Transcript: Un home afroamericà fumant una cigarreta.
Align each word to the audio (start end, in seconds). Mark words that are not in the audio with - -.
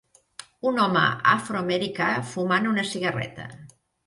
Un 0.69 0.79
home 0.85 1.03
afroamericà 1.33 2.09
fumant 2.31 2.67
una 2.73 2.87
cigarreta. 2.95 3.49